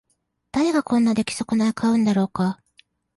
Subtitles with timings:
[0.51, 2.59] 誰がこんな出来損ない買うんだろうか